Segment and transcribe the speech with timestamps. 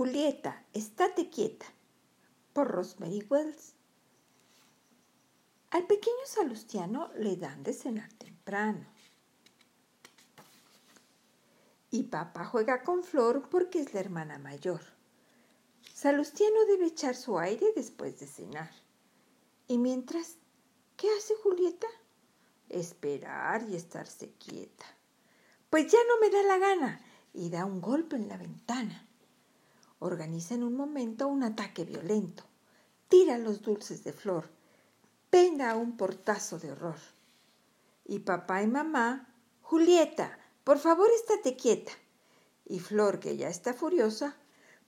[0.00, 1.66] Julieta, estate quieta,
[2.54, 3.74] por Rosemary Wells.
[5.72, 8.86] Al pequeño Salustiano le dan de cenar temprano.
[11.90, 14.80] Y papá juega con Flor porque es la hermana mayor.
[15.92, 18.70] Salustiano debe echar su aire después de cenar.
[19.68, 20.36] Y mientras,
[20.96, 21.88] ¿qué hace Julieta?
[22.70, 24.86] Esperar y estarse quieta.
[25.68, 27.04] Pues ya no me da la gana
[27.34, 29.08] y da un golpe en la ventana.
[30.00, 32.42] Organiza en un momento un ataque violento.
[33.08, 34.50] Tira los dulces de flor.
[35.30, 36.98] Pega un portazo de horror.
[38.04, 41.92] Y papá y mamá, Julieta, por favor estate quieta.
[42.64, 44.36] Y Flor, que ya está furiosa,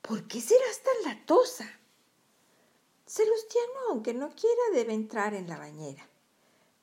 [0.01, 1.67] ¿por qué serás tan latosa?
[3.07, 6.09] Celustiano, aunque no quiera, debe entrar en la bañera.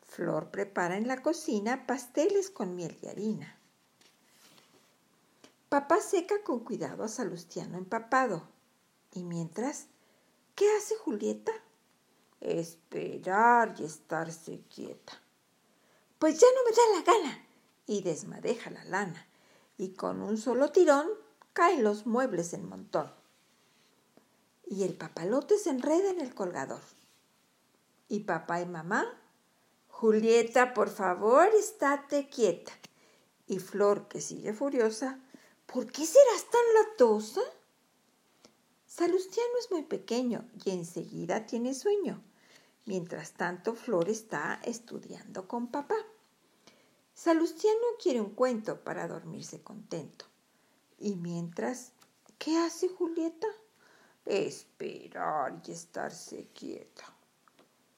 [0.06, 3.59] Flor prepara en la cocina pasteles con miel y harina.
[5.70, 8.50] Papá seca con cuidado a Salustiano empapado.
[9.14, 9.86] Y mientras,
[10.56, 11.52] ¿qué hace Julieta?
[12.42, 15.22] Esperar y estarse quieta.
[16.18, 17.46] Pues ya no me da la gana.
[17.86, 19.28] Y desmadeja la lana.
[19.78, 21.08] Y con un solo tirón
[21.54, 23.14] caen los muebles en montón.
[24.66, 26.82] Y el papalote se enreda en el colgador.
[28.08, 29.06] Y papá y mamá,
[29.88, 32.72] Julieta, por favor, estate quieta.
[33.46, 35.20] Y Flor, que sigue furiosa,
[35.72, 37.42] ¿Por qué serás tan latosa?
[38.88, 42.24] Salustiano es muy pequeño y enseguida tiene sueño.
[42.86, 45.98] Mientras tanto, Flor está estudiando con papá.
[47.14, 50.26] Salustiano quiere un cuento para dormirse contento.
[50.98, 51.92] Y mientras,
[52.40, 53.48] ¿qué hace Julieta?
[54.26, 57.16] Esperar y estarse quieta.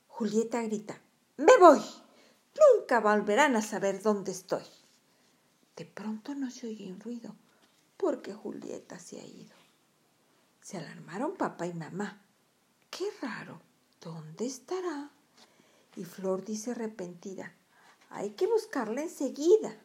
[0.10, 1.02] Julieta grita,
[1.38, 1.82] ¡Me voy!
[2.60, 4.66] Nunca volverán a saber dónde estoy.
[5.78, 7.34] De pronto no se oye un ruido
[8.02, 9.56] porque Julieta se ha ido.
[10.60, 12.20] Se alarmaron papá y mamá.
[12.90, 13.62] Qué raro,
[14.02, 15.12] ¿dónde estará?
[15.96, 17.54] Y Flor dice arrepentida,
[18.10, 19.78] hay que buscarla enseguida.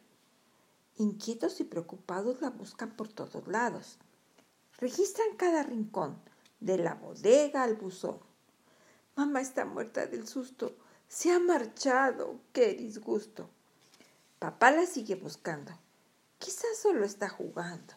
[0.95, 3.99] Inquietos y preocupados la buscan por todos lados.
[4.79, 6.19] Registran cada rincón,
[6.59, 8.19] de la bodega al buzón.
[9.15, 10.75] Mamá está muerta del susto.
[11.07, 12.39] Se ha marchado.
[12.51, 13.47] Qué disgusto.
[14.39, 15.71] Papá la sigue buscando.
[16.39, 17.93] Quizás solo está jugando.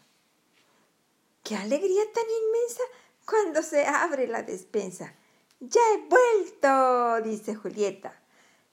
[1.50, 2.82] ¡Qué alegría tan inmensa
[3.26, 5.16] cuando se abre la despensa!
[5.58, 7.28] ¡Ya he vuelto!
[7.28, 8.22] dice Julieta.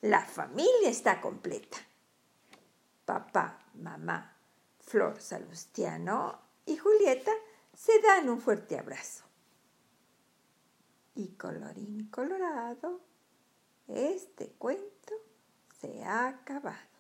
[0.02, 1.80] La familia está completa.
[3.04, 4.38] Papá, mamá,
[4.80, 7.32] Flor Salustiano y Julieta
[7.74, 9.24] se dan un fuerte abrazo.
[11.16, 13.02] Y colorín colorado,
[13.88, 15.16] este cuento
[15.82, 16.97] se ha acabado.